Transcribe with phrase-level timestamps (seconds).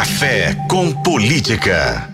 [0.00, 2.08] Café com Política.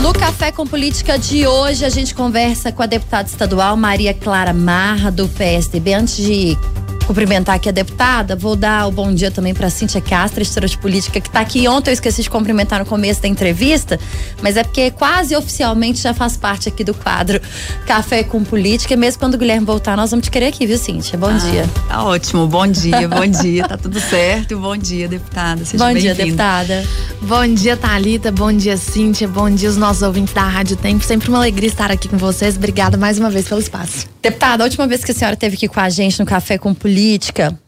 [0.00, 4.52] No Café com Política de hoje, a gente conversa com a deputada estadual Maria Clara
[4.52, 5.94] Marra, do PSDB.
[5.94, 6.56] Antes de
[7.06, 10.76] cumprimentar aqui a deputada, vou dar o bom dia também para Cíntia Castro, história de
[10.76, 11.90] política, que está aqui ontem.
[11.90, 13.98] Eu esqueci de cumprimentar no começo da entrevista,
[14.42, 17.40] mas é porque quase oficialmente já faz parte aqui do quadro
[17.86, 18.94] Café com Política.
[18.94, 21.16] E mesmo quando o Guilherme voltar, nós vamos te querer aqui, viu, Cíntia?
[21.16, 21.64] Bom ah, dia.
[21.88, 23.68] Tá ótimo, bom dia, bom dia.
[23.68, 24.58] Tá tudo certo.
[24.58, 25.64] Bom dia, deputada.
[25.64, 26.84] Seja bom dia, deputada.
[27.22, 28.32] Bom dia, Thalita.
[28.32, 29.28] Bom dia, Cíntia.
[29.28, 31.04] Bom dia, os nossos ouvintes da Rádio Tempo.
[31.04, 32.56] Sempre uma alegria estar aqui com vocês.
[32.56, 34.06] Obrigada mais uma vez pelo espaço.
[34.20, 36.74] Deputada, a última vez que a senhora esteve aqui com a gente no Café com
[36.74, 36.95] Política,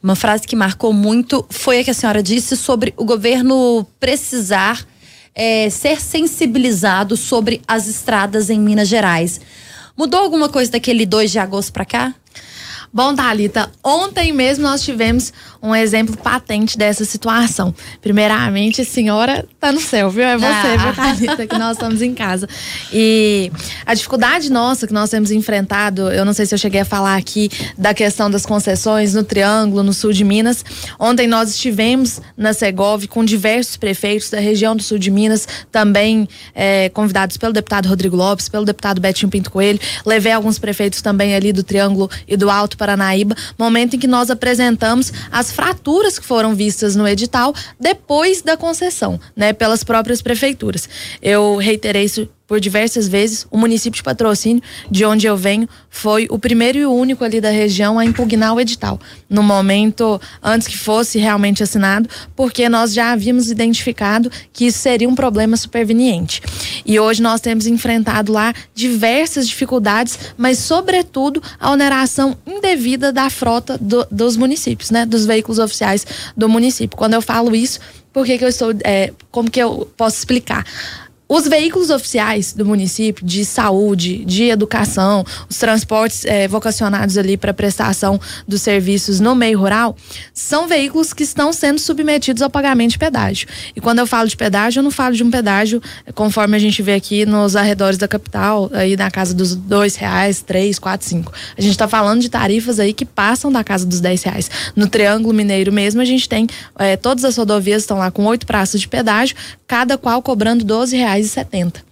[0.03, 4.87] uma frase que marcou muito foi a que a senhora disse sobre o governo precisar
[5.35, 9.41] é, ser sensibilizado sobre as estradas em Minas Gerais.
[9.97, 12.15] Mudou alguma coisa daquele 2 de agosto para cá?
[12.93, 17.75] Bom, Thalita, ontem mesmo nós tivemos um exemplo patente dessa situação.
[18.01, 20.25] Primeiramente, a senhora tá no céu, viu?
[20.25, 20.77] É você, ah.
[20.77, 22.49] viu, Thalita, que nós estamos em casa.
[22.93, 23.53] E
[23.85, 27.17] a dificuldade nossa que nós temos enfrentado, eu não sei se eu cheguei a falar
[27.17, 30.65] aqui da questão das concessões no Triângulo, no sul de Minas.
[30.99, 36.27] Ontem nós estivemos na Segov com diversos prefeitos da região do sul de Minas, também
[36.55, 39.79] é, convidados pelo deputado Rodrigo Lopes, pelo deputado Betinho Pinto Coelho.
[40.07, 44.31] Levei alguns prefeitos também ali do Triângulo e do Alto Paranaíba, momento em que nós
[44.31, 50.89] apresentamos as fraturas que foram vistas no edital depois da concessão, né, pelas próprias prefeituras.
[51.21, 53.47] Eu reiterei isso por diversas vezes.
[53.51, 57.41] O município de patrocínio, de onde eu venho, foi o primeiro e o único ali
[57.41, 58.99] da região a impugnar o edital.
[59.29, 65.09] No momento antes que fosse realmente assinado, porque nós já havíamos identificado que isso seria
[65.09, 66.41] um problema superveniente.
[66.87, 73.77] E hoje nós temos enfrentado lá diversas dificuldades, mas sobretudo a oneração indevida da frota
[73.77, 76.97] do, dos municípios, né, dos veículos oficiais do município.
[76.97, 77.79] Quando eu falo isso,
[78.11, 80.65] por que, que eu estou, é, como que eu posso explicar?
[81.29, 87.53] Os veículos oficiais do município de saúde, de educação, os transportes é, vocacionados ali para
[87.53, 89.95] prestação dos serviços no meio rural,
[90.33, 93.47] são veículos que estão sendo submetidos ao pagamento de pedágio.
[93.77, 95.83] E quando eu falo de pedágio, eu não falo de um pedágio
[96.15, 100.41] conforme a gente vê aqui nos arredores da capital, aí na casa dos dois reais,
[100.41, 101.31] três, quatro, cinco.
[101.59, 104.51] A gente está falando de tarifas aí que passam da casa dos dez reais.
[104.75, 106.47] No Triângulo Mineiro mesmo, a gente tem
[106.79, 109.37] é, todas as rodovias estão lá com oito praças de pedágio,
[109.67, 111.88] cada qual cobrando doze reais e setenta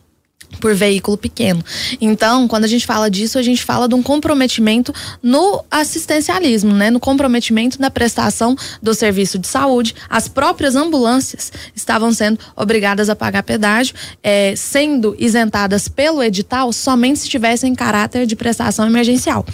[0.60, 1.64] por veículo pequeno.
[2.00, 4.92] Então, quando a gente fala disso, a gente fala de um comprometimento
[5.22, 6.90] no assistencialismo, né?
[6.90, 9.94] No comprometimento na prestação do serviço de saúde.
[10.08, 17.20] As próprias ambulâncias estavam sendo obrigadas a pagar pedágio, é, sendo isentadas pelo edital somente
[17.20, 19.44] se tivessem caráter de prestação emergencial.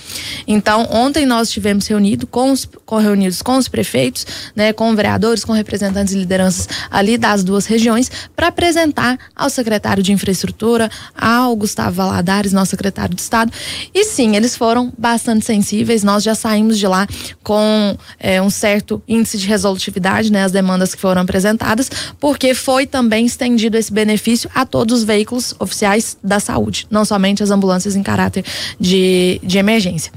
[0.47, 4.72] Então, ontem nós estivemos reunido com os, com, reunidos com os prefeitos, né?
[4.72, 10.12] Com vereadores, com representantes e lideranças ali das duas regiões, para apresentar ao secretário de
[10.12, 10.81] infraestrutura
[11.16, 13.53] ao Gustavo Valadares, nosso secretário de Estado.
[13.94, 16.03] E sim, eles foram bastante sensíveis.
[16.03, 17.06] Nós já saímos de lá
[17.43, 21.91] com é, um certo índice de resolutividade, né, as demandas que foram apresentadas,
[22.21, 27.42] porque foi também estendido esse benefício a todos os veículos oficiais da saúde, não somente
[27.42, 28.44] as ambulâncias em caráter
[28.78, 30.12] de, de emergência.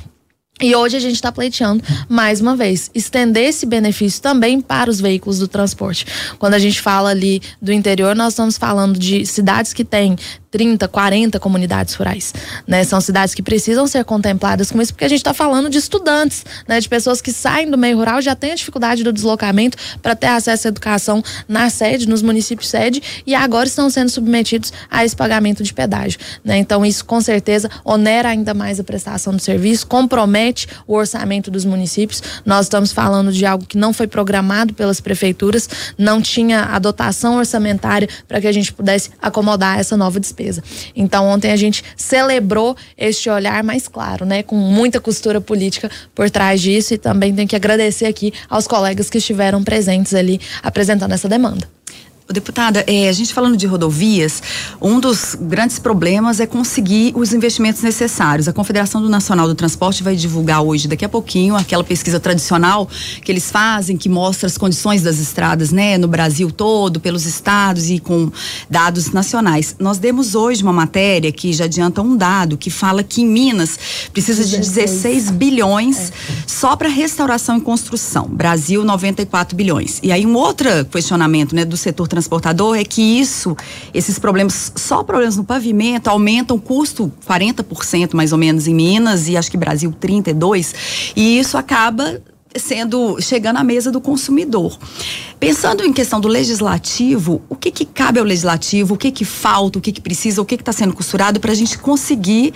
[0.62, 5.02] E hoje a gente está pleiteando, mais uma vez, estender esse benefício também para os
[5.02, 6.06] veículos do transporte.
[6.40, 10.16] Quando a gente fala ali do interior, nós estamos falando de cidades que têm
[10.56, 12.34] 30, 40 comunidades rurais.
[12.66, 12.86] Né?
[12.86, 16.46] São cidades que precisam ser contempladas com isso, porque a gente está falando de estudantes,
[16.66, 16.80] né?
[16.80, 20.28] de pessoas que saem do meio rural, já têm a dificuldade do deslocamento para ter
[20.28, 25.14] acesso à educação na sede, nos municípios sede, e agora estão sendo submetidos a esse
[25.14, 26.18] pagamento de pedágio.
[26.42, 26.56] Né?
[26.56, 31.66] Então, isso com certeza onera ainda mais a prestação do serviço, compromete o orçamento dos
[31.66, 32.24] municípios.
[32.46, 35.68] Nós estamos falando de algo que não foi programado pelas prefeituras,
[35.98, 40.64] não tinha a dotação orçamentária para que a gente pudesse acomodar essa nova despesa certeza.
[40.96, 46.30] Então ontem a gente celebrou este olhar mais claro, né, com muita costura política por
[46.30, 51.14] trás disso e também tenho que agradecer aqui aos colegas que estiveram presentes ali apresentando
[51.14, 51.68] essa demanda.
[52.28, 54.42] Deputada, é, a gente falando de rodovias,
[54.82, 58.48] um dos grandes problemas é conseguir os investimentos necessários.
[58.48, 62.90] A Confederação do Nacional do Transporte vai divulgar hoje, daqui a pouquinho, aquela pesquisa tradicional
[63.24, 67.92] que eles fazem, que mostra as condições das estradas, né, no Brasil todo, pelos estados
[67.92, 68.32] e com
[68.68, 69.76] dados nacionais.
[69.78, 73.78] Nós demos hoje uma matéria que já adianta um dado que fala que em Minas
[74.12, 76.12] precisa de 16 bilhões
[76.48, 78.28] só para restauração e construção.
[78.28, 80.00] Brasil 94 bilhões.
[80.02, 83.56] E aí um outro questionamento, né, do setor transportador é que isso,
[83.94, 89.28] esses problemas, só problemas no pavimento, aumentam o custo 40% mais ou menos em Minas
[89.28, 90.74] e acho que Brasil 32%,
[91.16, 92.22] e isso acaba
[92.58, 94.78] sendo chegando à mesa do consumidor.
[95.38, 99.78] Pensando em questão do legislativo, o que, que cabe ao legislativo, o que, que falta,
[99.78, 102.54] o que, que precisa, o que está sendo costurado para a gente conseguir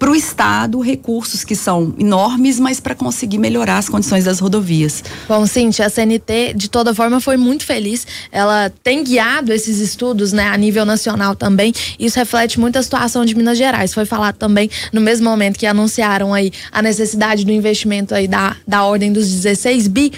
[0.00, 5.04] para o Estado recursos que são enormes, mas para conseguir melhorar as condições das rodovias.
[5.28, 8.06] Bom, Cintia, a CNT, de toda forma, foi muito feliz.
[8.32, 11.74] Ela tem guiado esses estudos né, a nível nacional também.
[11.98, 13.92] Isso reflete muito a situação de Minas Gerais.
[13.92, 18.56] Foi falado também no mesmo momento que anunciaram aí a necessidade do investimento aí da,
[18.66, 20.12] da ordem dos 16 bi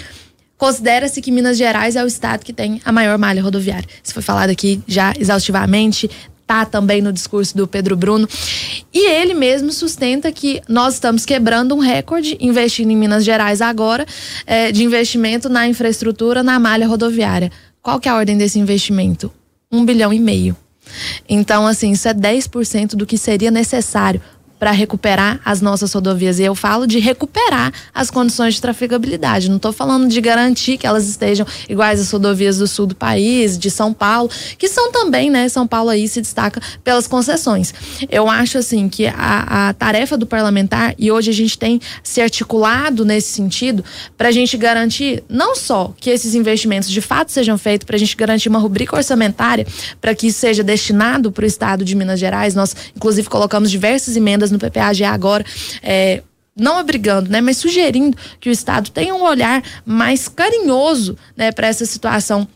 [0.63, 3.85] considera-se que Minas Gerais é o estado que tem a maior malha rodoviária.
[4.01, 6.09] Isso foi falado aqui já exaustivamente,
[6.45, 8.27] tá também no discurso do Pedro Bruno.
[8.93, 14.05] E ele mesmo sustenta que nós estamos quebrando um recorde investindo em Minas Gerais agora
[14.45, 17.51] é, de investimento na infraestrutura na malha rodoviária.
[17.81, 19.31] Qual que é a ordem desse investimento?
[19.71, 20.55] Um bilhão e meio.
[21.27, 24.21] Então, assim, isso é 10% do que seria necessário
[24.63, 26.39] para recuperar as nossas rodovias.
[26.39, 29.49] E eu falo de recuperar as condições de trafegabilidade.
[29.49, 33.57] Não estou falando de garantir que elas estejam iguais às rodovias do sul do país,
[33.57, 35.49] de São Paulo, que são também, né?
[35.49, 37.73] São Paulo aí se destaca pelas concessões.
[38.09, 42.21] Eu acho assim que a, a tarefa do parlamentar, e hoje a gente tem se
[42.21, 43.83] articulado nesse sentido,
[44.17, 47.99] para a gente garantir não só que esses investimentos de fato sejam feitos, para a
[47.99, 49.67] gente garantir uma rubrica orçamentária
[49.99, 52.55] para que isso seja destinado para o estado de Minas Gerais.
[52.55, 55.45] Nós, inclusive, colocamos diversas emendas no PPAG agora.
[55.81, 56.23] É,
[56.55, 61.67] não obrigando, né, mas sugerindo que o Estado tenha um olhar mais carinhoso, né, para
[61.67, 62.47] essa situação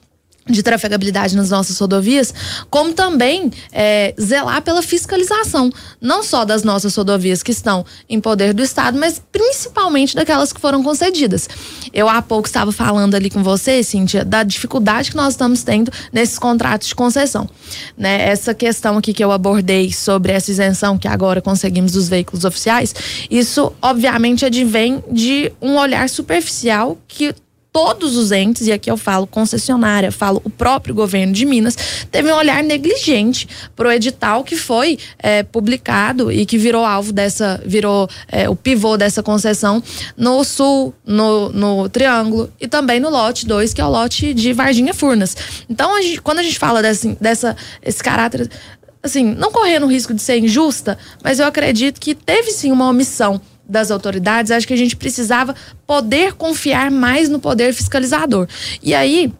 [0.48, 2.34] de trafegabilidade nas nossas rodovias,
[2.70, 5.70] como também é, zelar pela fiscalização,
[6.02, 10.60] não só das nossas rodovias que estão em poder do Estado, mas principalmente daquelas que
[10.60, 11.50] foram concedidas.
[11.94, 15.92] Eu há pouco estava falando ali com você, Cíntia, da dificuldade que nós estamos tendo
[16.12, 17.50] nesses contratos de concessão.
[17.98, 18.30] Né?
[18.30, 22.94] Essa questão aqui que eu abordei sobre essa isenção que agora conseguimos dos veículos oficiais,
[23.30, 27.34] isso obviamente advém de um olhar superficial que
[27.78, 31.78] todos os entes, e aqui eu falo concessionária, falo o próprio governo de Minas,
[32.10, 37.14] teve um olhar negligente para o edital que foi é, publicado e que virou alvo
[37.14, 39.84] dessa, virou é, o pivô dessa concessão
[40.18, 44.54] no sul, no, no Triângulo e também no lote 2, que é o lote de
[44.54, 45.38] Varginha Furnas.
[45.70, 48.50] Então, a gente, quando a gente fala desse, dessa, esse caráter
[49.04, 52.90] assim, não correndo o risco de ser injusta, mas eu acredito que teve sim uma
[52.90, 55.56] omissão das autoridades, acho que a gente precisava
[55.86, 58.48] poder confiar mais no poder fiscalizador.
[58.82, 59.32] E aí,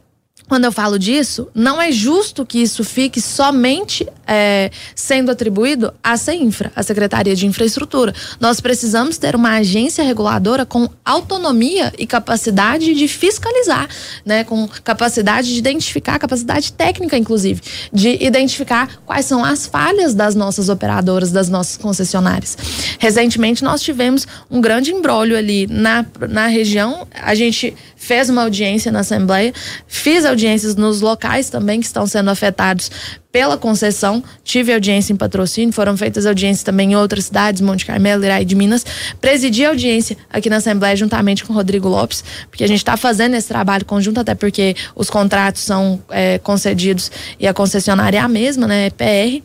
[0.48, 6.16] quando eu falo disso, não é justo que isso fique somente é, sendo atribuído à
[6.16, 8.14] CEINFRA, a Secretaria de Infraestrutura.
[8.40, 13.90] Nós precisamos ter uma agência reguladora com autonomia e capacidade de fiscalizar,
[14.26, 17.62] né, com capacidade de identificar, capacidade técnica, inclusive,
[17.92, 22.58] de identificar quais são as falhas das nossas operadoras, das nossas concessionárias.
[23.00, 27.08] Recentemente, nós tivemos um grande embrólio ali na, na região.
[27.14, 29.54] A gente fez uma audiência na Assembleia,
[29.88, 32.92] fiz audiências nos locais também que estão sendo afetados
[33.32, 38.24] pela concessão, tive audiência em patrocínio, foram feitas audiências também em outras cidades, Monte Carmelo,
[38.24, 38.86] Iraí de Minas.
[39.20, 42.96] Presidi a audiência aqui na Assembleia juntamente com o Rodrigo Lopes, porque a gente está
[42.96, 48.22] fazendo esse trabalho conjunto, até porque os contratos são é, concedidos e a concessionária é
[48.22, 48.88] a mesma, né?
[48.88, 49.44] É PR.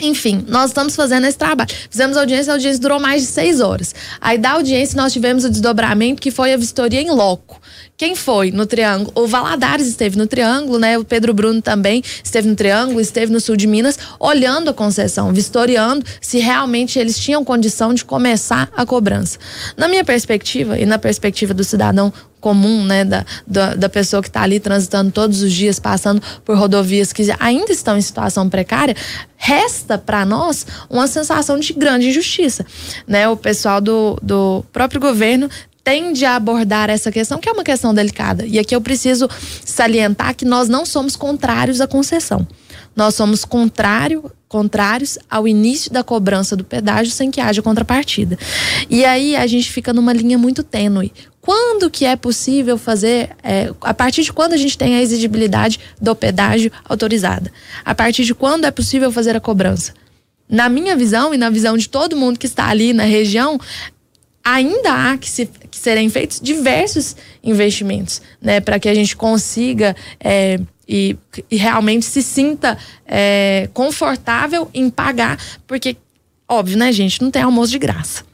[0.00, 1.70] Enfim, nós estamos fazendo esse trabalho.
[1.88, 3.94] Fizemos audiência, a audiência durou mais de seis horas.
[4.20, 7.60] Aí da audiência nós tivemos o desdobramento que foi a vistoria em loco.
[7.96, 9.12] Quem foi no Triângulo?
[9.14, 10.98] O Valadares esteve no Triângulo, né?
[10.98, 15.32] O Pedro Bruno também esteve no Triângulo, esteve no sul de Minas, olhando a concessão,
[15.32, 19.38] vistoriando se realmente eles tinham condição de começar a cobrança.
[19.76, 22.12] Na minha perspectiva e na perspectiva do cidadão
[22.44, 26.58] comum, né, da, da, da pessoa que está ali transitando todos os dias, passando por
[26.58, 28.94] rodovias que ainda estão em situação precária,
[29.34, 32.66] resta para nós uma sensação de grande injustiça,
[33.08, 33.26] né?
[33.30, 35.48] O pessoal do, do próprio governo
[35.82, 38.44] tende a abordar essa questão, que é uma questão delicada.
[38.44, 39.26] E aqui eu preciso
[39.64, 42.46] salientar que nós não somos contrários à concessão.
[42.94, 48.38] Nós somos contrário, contrários ao início da cobrança do pedágio sem que haja contrapartida.
[48.90, 51.10] E aí a gente fica numa linha muito tênue.
[51.44, 55.78] Quando que é possível fazer, é, a partir de quando a gente tem a exigibilidade
[56.00, 57.52] do pedágio autorizada?
[57.84, 59.92] A partir de quando é possível fazer a cobrança?
[60.48, 63.60] Na minha visão e na visão de todo mundo que está ali na região,
[64.42, 69.94] ainda há que, se, que serem feitos diversos investimentos, né, para que a gente consiga
[70.18, 70.58] é,
[70.88, 71.14] e,
[71.50, 75.94] e, realmente se sinta é, confortável em pagar, porque
[76.48, 78.24] óbvio, né, gente, não tem almoço de graça.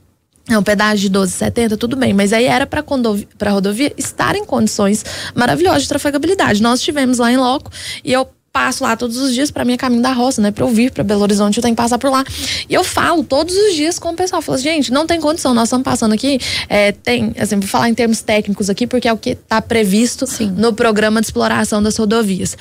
[0.50, 4.44] É um pedágio de 12,70, tudo bem, mas aí era para a rodovia estar em
[4.44, 6.60] condições maravilhosas de trafegabilidade.
[6.60, 7.70] Nós tivemos lá em loco
[8.04, 10.50] e eu passo lá todos os dias para mim é caminho da roça, né?
[10.50, 12.24] Para eu vir para Belo Horizonte, eu tenho que passar por lá.
[12.68, 15.64] E eu falo todos os dias com o pessoal, falo, gente, não tem condição, nós
[15.64, 16.38] estamos passando aqui,
[16.68, 20.26] é, tem, assim, vou falar em termos técnicos aqui, porque é o que está previsto
[20.26, 20.52] Sim.
[20.56, 22.56] no programa de exploração das rodovias.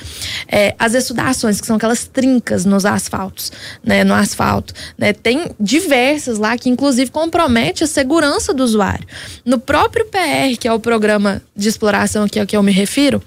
[0.46, 3.50] É, as estudações, que são aquelas trincas nos asfaltos,
[3.82, 4.04] né?
[4.04, 5.12] No asfalto, né?
[5.12, 9.06] Tem diversas lá que inclusive compromete a segurança do usuário.
[9.44, 13.22] No próprio PR, que é o programa de exploração aqui ao que eu me refiro,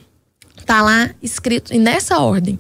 [0.65, 2.57] Tá lá escrito, e nessa ordem,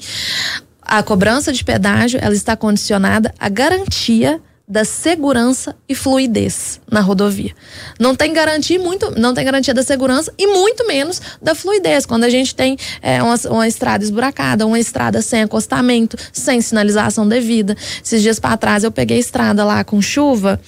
[0.81, 7.53] a cobrança de pedágio ela está condicionada à garantia da segurança e fluidez na rodovia.
[7.99, 12.05] Não tem garantia muito, não tem garantia da segurança e muito menos da fluidez.
[12.05, 17.27] Quando a gente tem é, uma, uma, estrada esburacada, uma estrada sem acostamento, sem sinalização
[17.27, 17.75] devida.
[18.03, 20.59] Esses dias para trás eu peguei estrada lá com chuva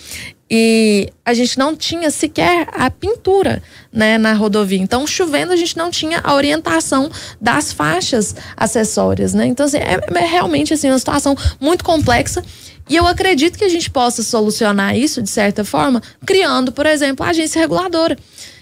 [0.50, 4.80] e a gente não tinha sequer a pintura né, na rodovia.
[4.80, 7.10] Então, chovendo, a gente não tinha a orientação
[7.42, 9.34] das faixas acessórias.
[9.34, 9.48] Né?
[9.48, 12.44] Então, assim, é, é realmente assim, uma situação muito complexa.
[12.88, 17.25] E eu acredito que a gente possa solucionar isso, de certa forma, criando, por exemplo,
[17.25, 18.16] a agência reguladora,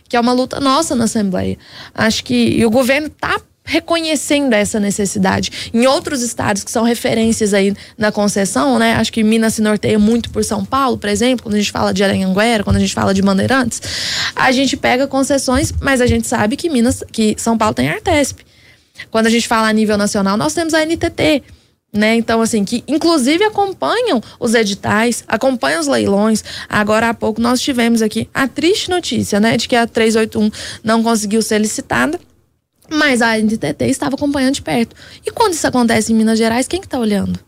[0.07, 1.57] que é uma luta nossa na Assembleia.
[1.93, 5.71] Acho que o governo está reconhecendo essa necessidade.
[5.73, 8.95] Em outros estados que são referências aí na concessão, né?
[8.95, 11.93] Acho que Minas se norteia muito por São Paulo, por exemplo, quando a gente fala
[11.93, 13.81] de Aranhanguera, quando a gente fala de Bandeirantes,
[14.35, 18.39] a gente pega concessões, mas a gente sabe que Minas, que São Paulo tem Artesp.
[19.09, 21.43] Quando a gente fala a nível nacional, nós temos a NTT.
[21.95, 22.15] Né?
[22.15, 26.43] Então, assim, que inclusive acompanham os editais, acompanham os leilões.
[26.67, 30.49] Agora há pouco nós tivemos aqui a triste notícia, né, de que a 381
[30.83, 32.19] não conseguiu ser licitada
[32.89, 34.95] mas a NTT estava acompanhando de perto.
[35.25, 37.39] E quando isso acontece em Minas Gerais, quem que está olhando?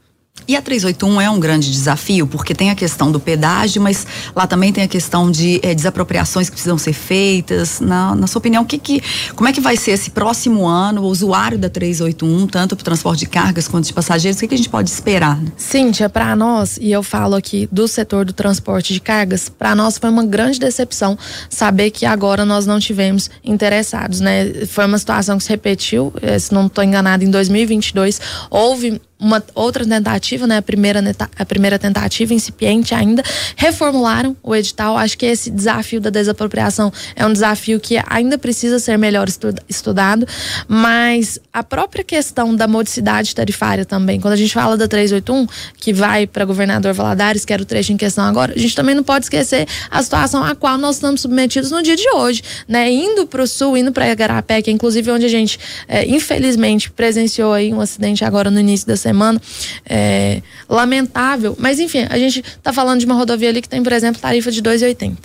[0.48, 4.46] E a 381 é um grande desafio, porque tem a questão do pedágio, mas lá
[4.46, 7.80] também tem a questão de é, desapropriações que precisam ser feitas.
[7.80, 9.02] Na, na sua opinião, que que,
[9.36, 12.86] como é que vai ser esse próximo ano, o usuário da 381, tanto para o
[12.86, 15.40] transporte de cargas quanto de passageiros, o que, que a gente pode esperar?
[15.58, 19.98] Cíntia, para nós, e eu falo aqui do setor do transporte de cargas, para nós
[19.98, 21.18] foi uma grande decepção
[21.50, 24.66] saber que agora nós não tivemos interessados, né?
[24.68, 29.42] Foi uma situação que se repetiu, eh, se não estou enganado, em 2022 houve uma
[29.54, 30.58] outra tentativa, né?
[30.58, 31.02] A primeira,
[31.38, 33.24] a primeira tentativa, incipiente ainda,
[33.56, 34.98] reformularam o edital.
[34.98, 39.28] Acho que esse desafio da desapropriação é um desafio que ainda precisa ser melhor
[39.70, 40.28] estudado,
[40.68, 45.94] mas a própria questão da modicidade tarifária também, quando a gente fala da 381, que
[45.94, 49.04] vai para governador Valadares, que era o trecho em questão agora, a gente também não
[49.04, 52.92] pode esquecer a situação a qual nós estamos submetidos no dia de hoje, né?
[52.92, 55.58] Indo para o sul, indo para Igarapé, que é inclusive onde a gente,
[55.88, 59.42] é, infelizmente, presenciou aí um acidente agora no início da semana.
[59.88, 61.56] É, lamentável.
[61.60, 64.52] Mas enfim, a gente está falando de uma rodovia ali que tem, por exemplo, tarifa
[64.52, 65.18] de 2,80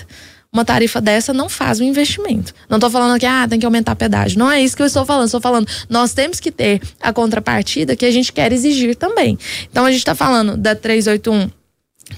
[0.53, 2.53] uma tarifa dessa não faz o investimento.
[2.69, 4.39] Não estou falando que ah, tem que aumentar a pedágio.
[4.39, 5.27] Não é isso que eu estou falando.
[5.27, 9.39] Estou falando, nós temos que ter a contrapartida que a gente quer exigir também.
[9.71, 11.51] Então a gente está falando da 381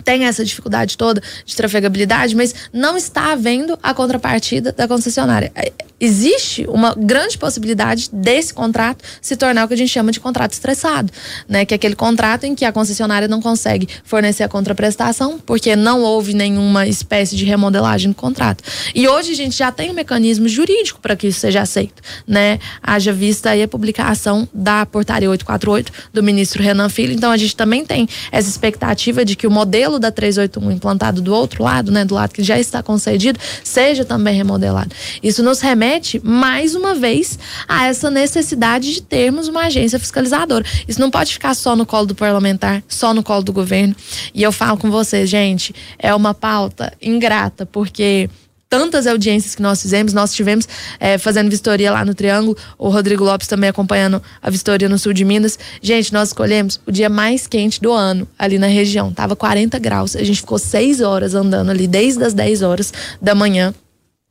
[0.04, 5.50] tem essa dificuldade toda de trafegabilidade, mas não está havendo a contrapartida da concessionária.
[5.54, 5.72] É,
[6.02, 10.52] existe uma grande possibilidade desse contrato se tornar o que a gente chama de contrato
[10.52, 11.12] estressado,
[11.48, 11.64] né?
[11.64, 16.02] Que é aquele contrato em que a concessionária não consegue fornecer a contraprestação porque não
[16.02, 18.64] houve nenhuma espécie de remodelagem no contrato.
[18.92, 22.58] E hoje a gente já tem um mecanismo jurídico para que isso seja aceito, né?
[22.82, 27.12] Haja vista aí a publicação da portaria 848 do ministro Renan Filho.
[27.12, 31.20] Então a gente também tem essa expectativa de que o modelo modelo da 381 implantado
[31.20, 34.94] do outro lado, né, do lado que já está concedido, seja também remodelado.
[35.22, 40.64] Isso nos remete mais uma vez a essa necessidade de termos uma agência fiscalizadora.
[40.86, 43.94] Isso não pode ficar só no colo do parlamentar, só no colo do governo.
[44.32, 48.30] E eu falo com vocês, gente, é uma pauta ingrata, porque
[48.72, 50.14] tantas audiências que nós fizemos.
[50.14, 50.66] Nós tivemos
[50.98, 55.12] é, fazendo vistoria lá no Triângulo, o Rodrigo Lopes também acompanhando a vistoria no sul
[55.12, 55.58] de Minas.
[55.82, 59.12] Gente, nós escolhemos o dia mais quente do ano ali na região.
[59.12, 60.16] Tava 40 graus.
[60.16, 63.74] A gente ficou seis horas andando ali, desde as 10 horas da manhã.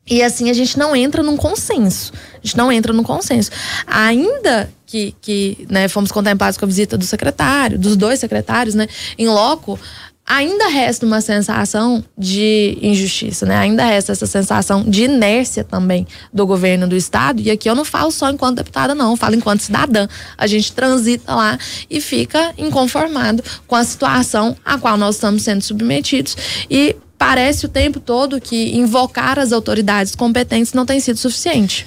[0.09, 2.11] E assim a gente não entra num consenso.
[2.33, 3.51] A gente não entra num consenso.
[3.85, 8.87] Ainda que, que né, fomos contemplados com a visita do secretário, dos dois secretários, né,
[9.19, 9.79] em loco,
[10.25, 13.57] ainda resta uma sensação de injustiça, né?
[13.57, 17.41] Ainda resta essa sensação de inércia também do governo do estado.
[17.41, 20.07] E aqui eu não falo só enquanto deputada, não, eu falo enquanto cidadã.
[20.37, 21.57] A gente transita lá
[21.89, 26.37] e fica inconformado com a situação a qual nós estamos sendo submetidos
[26.69, 31.85] e parece o tempo todo que invocar as autoridades competentes não tem sido suficiente.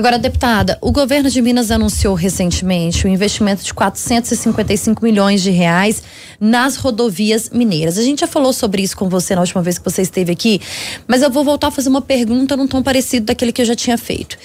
[0.00, 6.02] Agora, deputada, o governo de Minas anunciou recentemente o investimento de 455 milhões de reais
[6.40, 7.98] nas rodovias mineiras.
[7.98, 10.58] A gente já falou sobre isso com você na última vez que você esteve aqui,
[11.06, 13.76] mas eu vou voltar a fazer uma pergunta num tom parecido daquele que eu já
[13.76, 14.38] tinha feito.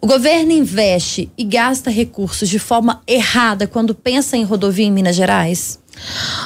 [0.00, 5.14] O governo investe e gasta recursos de forma errada quando pensa em rodovia em Minas
[5.14, 5.78] Gerais?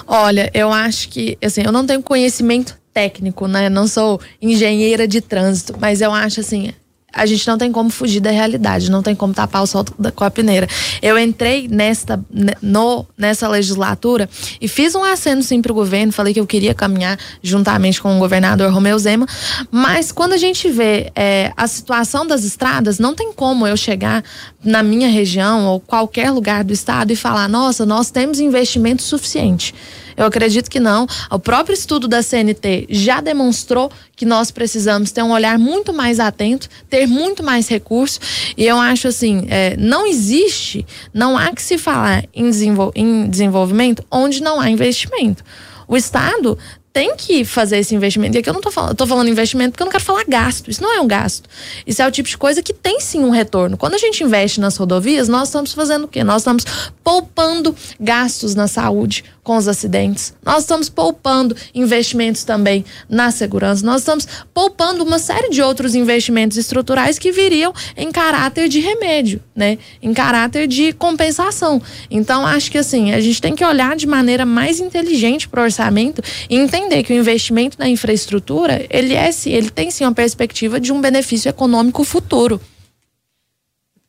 [0.06, 3.70] Olha, eu acho que, assim, eu não tenho conhecimento técnico, né?
[3.70, 6.74] Não sou engenheira de trânsito, mas eu acho assim,
[7.12, 10.24] a gente não tem como fugir da realidade, não tem como tapar o sol com
[10.24, 10.66] a peneira.
[11.02, 12.22] Eu entrei nesta,
[12.62, 14.28] no, nessa legislatura
[14.60, 18.16] e fiz um aceno sim para o governo, falei que eu queria caminhar juntamente com
[18.16, 19.26] o governador Romeu Zema,
[19.70, 24.22] mas quando a gente vê é, a situação das estradas, não tem como eu chegar
[24.62, 29.74] na minha região ou qualquer lugar do estado e falar, nossa, nós temos investimento suficiente.
[30.20, 31.06] Eu acredito que não.
[31.30, 36.20] O próprio estudo da CNT já demonstrou que nós precisamos ter um olhar muito mais
[36.20, 38.20] atento, ter muito mais recursos.
[38.54, 43.30] E eu acho assim, é, não existe, não há que se falar em, desenvol em
[43.30, 45.42] desenvolvimento onde não há investimento.
[45.88, 46.58] O Estado
[46.92, 48.36] tem que fazer esse investimento.
[48.36, 50.70] E aqui eu não tô falando, tô falando investimento porque eu não quero falar gasto.
[50.70, 51.48] Isso não é um gasto.
[51.86, 53.76] Isso é o tipo de coisa que tem sim um retorno.
[53.76, 56.24] Quando a gente investe nas rodovias, nós estamos fazendo o quê?
[56.24, 56.64] Nós estamos
[57.04, 60.32] poupando gastos na saúde com os acidentes.
[60.44, 63.84] Nós estamos poupando investimentos também na segurança.
[63.84, 69.42] Nós estamos poupando uma série de outros investimentos estruturais que viriam em caráter de remédio,
[69.52, 69.76] né?
[70.00, 71.82] Em caráter de compensação.
[72.08, 75.64] Então, acho que assim, a gente tem que olhar de maneira mais inteligente para o
[75.64, 80.78] orçamento e entender que o investimento na infraestrutura, ele é ele tem sim uma perspectiva
[80.78, 82.60] de um benefício econômico futuro.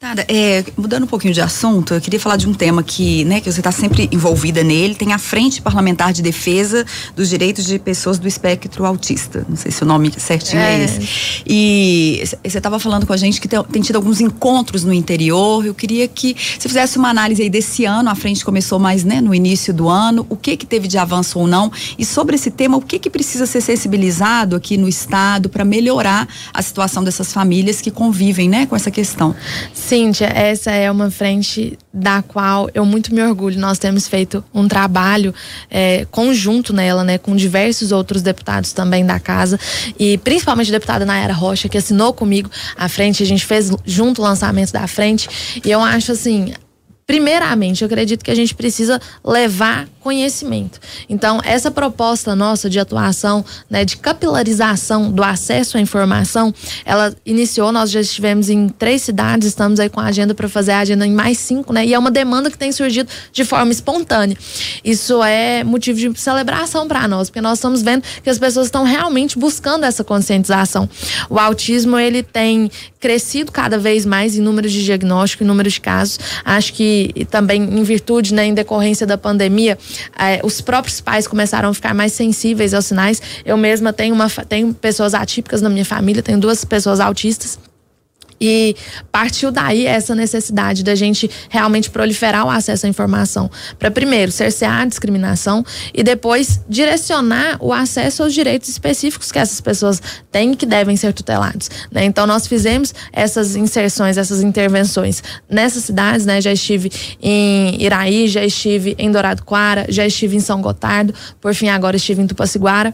[0.01, 3.39] Tada, é, mudando um pouquinho de assunto, eu queria falar de um tema que, né,
[3.39, 6.83] que você está sempre envolvida nele, tem a Frente Parlamentar de Defesa
[7.15, 9.45] dos Direitos de Pessoas do Espectro Autista.
[9.47, 11.43] Não sei se o nome certinho é, é esse.
[11.45, 15.63] E você estava falando com a gente que tem, tem, tido alguns encontros no interior.
[15.63, 18.09] Eu queria que você fizesse uma análise aí desse ano.
[18.09, 20.25] A frente começou mais, né, no início do ano.
[20.29, 21.71] O que que teve de avanço ou não?
[21.95, 26.27] E sobre esse tema, o que que precisa ser sensibilizado aqui no estado para melhorar
[26.51, 29.35] a situação dessas famílias que convivem, né, com essa questão?
[29.91, 33.59] Cíntia, essa é uma frente da qual eu muito me orgulho.
[33.59, 35.35] Nós temos feito um trabalho
[35.69, 39.59] é, conjunto nela, né, com diversos outros deputados também da casa
[39.99, 43.21] e principalmente a deputada Nayara Rocha, que assinou comigo a frente.
[43.21, 45.27] A gente fez junto o lançamento da frente
[45.61, 46.53] e eu acho assim
[47.11, 50.79] Primeiramente, eu acredito que a gente precisa levar conhecimento.
[51.09, 56.53] Então, essa proposta nossa de atuação, né, de capilarização do acesso à informação,
[56.85, 60.71] ela iniciou, nós já estivemos em três cidades, estamos aí com a agenda para fazer
[60.71, 61.85] a agenda em mais cinco, né?
[61.85, 64.37] E é uma demanda que tem surgido de forma espontânea.
[64.81, 68.85] Isso é motivo de celebração para nós, porque nós estamos vendo que as pessoas estão
[68.85, 70.89] realmente buscando essa conscientização.
[71.29, 75.81] O autismo, ele tem crescido cada vez mais em número de diagnóstico, em número de
[75.81, 76.17] casos.
[76.45, 79.77] Acho que e, também em virtude, né, em decorrência da pandemia,
[80.19, 83.21] eh, os próprios pais começaram a ficar mais sensíveis aos sinais.
[83.45, 87.57] Eu mesma tenho, uma, tenho pessoas atípicas na minha família, tenho duas pessoas autistas.
[88.41, 88.75] E
[89.11, 93.51] partiu daí essa necessidade da gente realmente proliferar o acesso à informação.
[93.77, 99.61] Para, primeiro, cercear a discriminação e depois direcionar o acesso aos direitos específicos que essas
[99.61, 100.01] pessoas
[100.31, 101.69] têm e que devem ser tutelados.
[101.91, 102.03] Né?
[102.05, 106.25] Então, nós fizemos essas inserções, essas intervenções nessas cidades.
[106.25, 106.41] Né?
[106.41, 111.53] Já estive em Iraí, já estive em Dourado Quara, já estive em São Gotardo, por
[111.53, 112.93] fim, agora estive em Tupaciguara.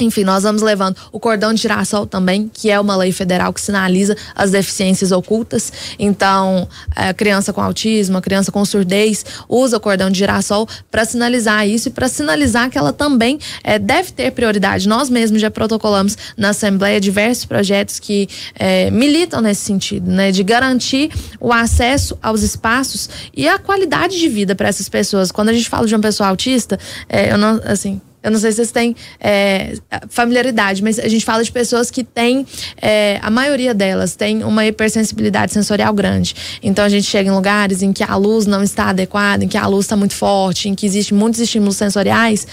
[0.00, 3.60] Enfim, nós vamos levando o cordão de girassol também, que é uma lei federal que
[3.60, 5.72] sinaliza as deficiências ocultas.
[5.98, 11.04] Então, a criança com autismo, a criança com surdez, usa o cordão de girassol para
[11.04, 14.88] sinalizar isso e para sinalizar que ela também é, deve ter prioridade.
[14.88, 20.30] Nós mesmos já protocolamos na Assembleia diversos projetos que é, militam nesse sentido, né?
[20.30, 25.30] De garantir o acesso aos espaços e a qualidade de vida para essas pessoas.
[25.30, 28.50] Quando a gente fala de uma pessoa autista, é, eu não, assim, eu não sei
[28.50, 29.74] se vocês têm é,
[30.08, 32.46] familiaridade, mas a gente fala de pessoas que têm,
[32.80, 36.34] é, a maioria delas tem uma hipersensibilidade sensorial grande.
[36.62, 39.56] Então a gente chega em lugares em que a luz não está adequada, em que
[39.56, 42.46] a luz está muito forte, em que existem muitos estímulos sensoriais.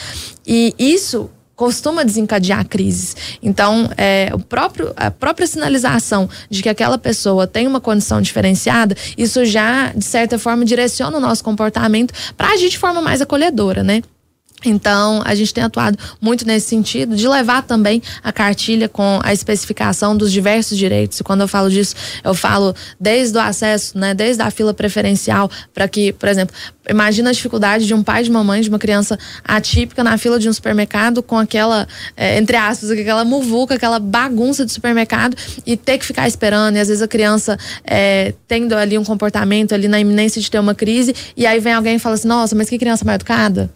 [0.46, 3.16] E isso costuma desencadear crises.
[3.42, 8.96] Então, é, o próprio, a própria sinalização de que aquela pessoa tem uma condição diferenciada,
[9.18, 13.84] isso já, de certa forma, direciona o nosso comportamento para agir de forma mais acolhedora,
[13.84, 14.04] né?
[14.66, 19.32] Então, a gente tem atuado muito nesse sentido de levar também a cartilha com a
[19.32, 21.20] especificação dos diversos direitos.
[21.20, 25.50] E quando eu falo disso, eu falo desde o acesso, né, desde a fila preferencial,
[25.76, 26.56] para que, por exemplo,
[26.90, 30.50] imagina a dificuldade de um pai de mamãe de uma criança atípica na fila de
[30.50, 36.00] um supermercado com aquela, é, entre aspas, aquela muvuca, aquela bagunça de supermercado e ter
[36.00, 36.78] que ficar esperando.
[36.78, 40.60] E às vezes a criança é, tendo ali um comportamento ali na iminência de ter
[40.60, 43.70] uma crise, e aí vem alguém e fala assim: nossa, mas que criança mal educada?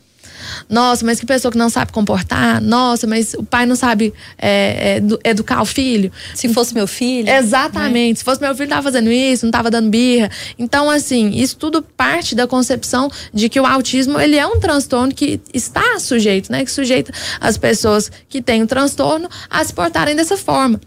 [0.70, 2.62] Nossa, mas que pessoa que não sabe comportar.
[2.62, 6.12] Nossa, mas o pai não sabe é, é, educar o filho.
[6.36, 7.30] Se fosse meu filho.
[7.30, 8.12] Exatamente.
[8.12, 8.16] Né?
[8.16, 10.30] Se fosse meu filho, tava fazendo isso, não tava dando birra.
[10.58, 15.14] Então, assim, isso tudo parte da concepção de que o autismo ele é um transtorno
[15.14, 16.64] que está sujeito, né?
[16.64, 20.80] Que sujeita as pessoas que têm o transtorno a se portarem dessa forma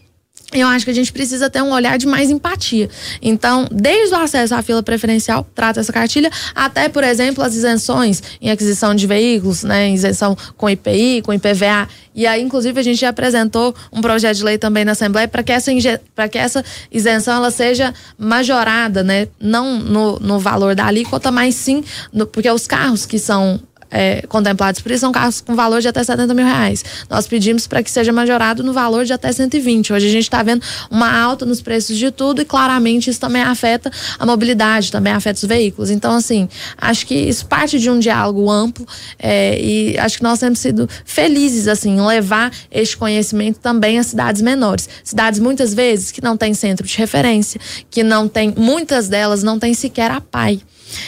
[0.52, 2.88] eu acho que a gente precisa ter um olhar de mais empatia.
[3.20, 8.22] Então, desde o acesso à fila preferencial, trata essa cartilha, até, por exemplo, as isenções
[8.40, 11.88] em aquisição de veículos, né, isenção com IPI, com IPVA.
[12.14, 15.42] E aí, inclusive, a gente já apresentou um projeto de lei também na Assembleia para
[15.42, 15.72] que essa,
[16.30, 21.82] que essa isenção ela seja majorada, né, não no, no valor da alíquota, mas sim,
[22.12, 23.60] no, porque os carros que são
[23.94, 26.84] é, contemplados por isso são carros com valor de até 70 mil reais.
[27.08, 29.92] Nós pedimos para que seja majorado no valor de até 120.
[29.92, 33.42] Hoje a gente está vendo uma alta nos preços de tudo e claramente isso também
[33.42, 35.90] afeta a mobilidade, também afeta os veículos.
[35.90, 38.84] Então, assim, acho que isso parte de um diálogo amplo
[39.16, 44.06] é, e acho que nós temos sido felizes, assim, em levar este conhecimento também às
[44.06, 44.88] cidades menores.
[45.04, 49.56] Cidades muitas vezes que não têm centro de referência, que não tem, muitas delas não
[49.56, 50.60] têm sequer a PAI.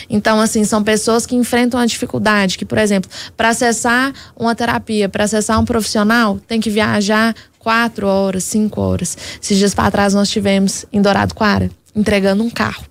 [0.09, 5.09] Então, assim, são pessoas que enfrentam a dificuldade, que, por exemplo, para acessar uma terapia,
[5.09, 9.17] para acessar um profissional, tem que viajar quatro horas, cinco horas.
[9.43, 12.85] Esses dias para trás nós tivemos em Dourado Quara, entregando um carro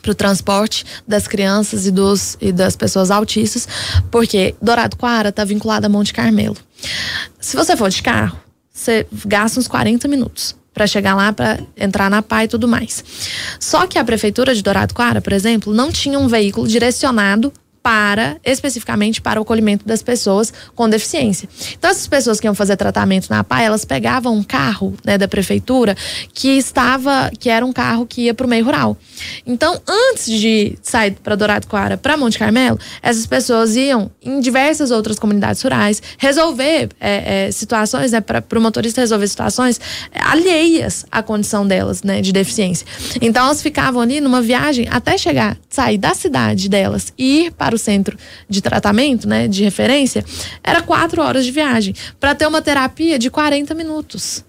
[0.00, 3.66] para o transporte das crianças e, dos, e das pessoas autistas,
[4.10, 6.56] porque Dourado Quara está vinculado a Monte Carmelo.
[7.40, 8.38] Se você for de carro,
[8.72, 13.02] você gasta uns 40 minutos para chegar lá, para entrar na PA e tudo mais.
[13.58, 17.50] Só que a prefeitura de Dourado Coara, por exemplo, não tinha um veículo direcionado
[17.86, 21.48] para, especificamente para o acolhimento das pessoas com deficiência.
[21.78, 25.28] Então, essas pessoas que iam fazer tratamento na PA, elas pegavam um carro né, da
[25.28, 25.96] prefeitura
[26.34, 28.96] que estava, que era um carro que ia para o meio rural.
[29.46, 34.90] Então, antes de sair para Dourado Coara, para Monte Carmelo, essas pessoas iam em diversas
[34.90, 41.06] outras comunidades rurais resolver é, é, situações, né, para o motorista resolver situações é, alheias
[41.08, 42.84] à condição delas, né, de deficiência.
[43.22, 47.75] Então, elas ficavam ali numa viagem até chegar, sair da cidade delas e ir para
[47.76, 50.24] o centro de tratamento, né, de referência,
[50.62, 54.44] era quatro horas de viagem para ter uma terapia de 40 minutos.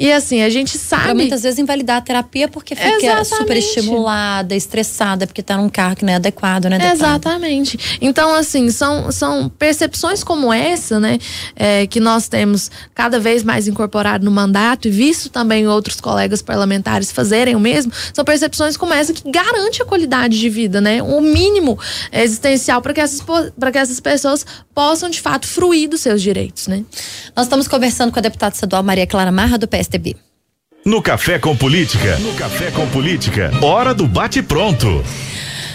[0.00, 1.04] E assim, a gente sabe.
[1.04, 3.36] Pra muitas vezes invalidar a terapia porque fica Exatamente.
[3.36, 6.78] super estimulada, estressada, porque tá num carro que não é adequado, né?
[6.90, 7.98] Exatamente.
[8.00, 11.18] Então, assim, são, são percepções como essa, né?
[11.54, 16.40] É, que nós temos cada vez mais incorporado no mandato e visto também outros colegas
[16.40, 21.02] parlamentares fazerem o mesmo, são percepções como essa que garante a qualidade de vida, né?
[21.02, 21.78] O mínimo
[22.10, 26.86] existencial para que, essas, que essas pessoas possam, de fato, fruir dos seus direitos, né?
[27.36, 30.16] Nós estamos conversando com a deputada estadual Maria Clara Marra, do PS PSDB.
[30.84, 32.16] No Café com Política.
[32.18, 33.50] No Café com Política.
[33.60, 35.04] Hora do bate-pronto.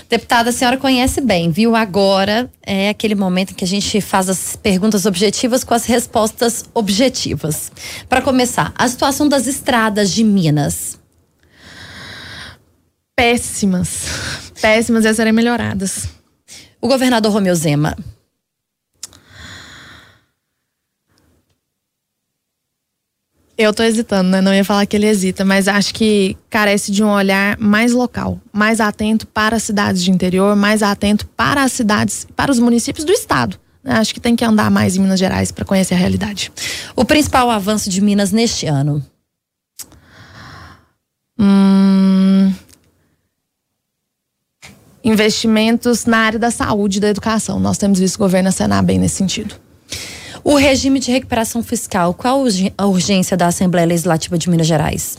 [0.09, 1.75] Deputada, a senhora conhece bem, viu?
[1.75, 6.65] Agora é aquele momento em que a gente faz as perguntas objetivas com as respostas
[6.73, 7.71] objetivas.
[8.07, 10.99] Para começar, a situação das estradas de Minas.
[13.15, 14.05] Péssimas.
[14.61, 16.07] Péssimas e a serem melhoradas.
[16.81, 17.95] O governador Romeu Zema.
[23.57, 24.41] Eu tô hesitando, né?
[24.41, 28.39] Não ia falar que ele hesita, mas acho que carece de um olhar mais local,
[28.51, 33.05] mais atento para as cidades de interior, mais atento para as cidades, para os municípios
[33.05, 33.57] do estado.
[33.81, 33.93] Né?
[33.93, 36.51] Acho que tem que andar mais em Minas Gerais para conhecer a realidade.
[36.97, 39.01] O principal avanço de Minas neste ano?
[41.39, 42.53] Hum,
[45.01, 47.57] investimentos na área da saúde e da educação.
[47.57, 49.55] Nós temos visto o governo acenar bem nesse sentido.
[50.47, 52.43] O regime de recuperação fiscal, qual
[52.77, 55.17] a urgência da Assembleia Legislativa de Minas Gerais?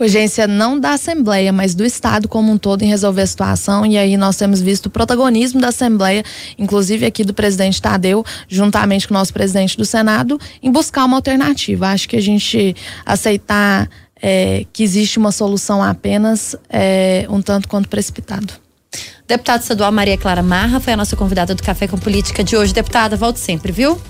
[0.00, 3.84] Urgência não da Assembleia, mas do Estado como um todo em resolver a situação.
[3.84, 6.24] E aí nós temos visto o protagonismo da Assembleia,
[6.58, 11.18] inclusive aqui do presidente Tadeu, juntamente com o nosso presidente do Senado, em buscar uma
[11.18, 11.88] alternativa.
[11.88, 12.74] Acho que a gente
[13.04, 13.86] aceitar
[14.22, 18.65] é, que existe uma solução apenas é um tanto quanto precipitado.
[19.26, 22.72] Deputada estadual Maria Clara Marra foi a nossa convidada do Café com Política de hoje.
[22.72, 24.00] Deputada, volte sempre, viu?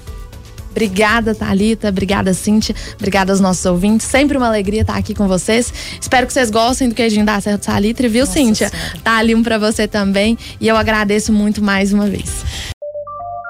[0.71, 1.89] Obrigada, Thalita.
[1.89, 2.75] Obrigada, Cíntia.
[2.97, 4.07] Obrigada aos nossos ouvintes.
[4.07, 5.73] Sempre uma alegria estar aqui com vocês.
[5.99, 8.69] Espero que vocês gostem do queijinho da Serra do Salitre, viu, Nossa Cíntia?
[8.69, 9.01] Senhora.
[9.03, 10.37] Tá ali um para você também.
[10.61, 12.45] E eu agradeço muito mais uma vez.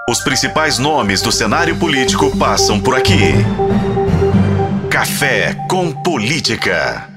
[0.08, 3.32] Os principais nomes do cenário político passam por aqui.
[4.88, 7.15] Café com Política.